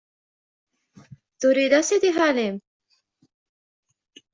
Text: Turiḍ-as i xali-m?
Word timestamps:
Turiḍ-as 1.39 1.89
i 1.95 2.09
xali-m? 2.17 2.57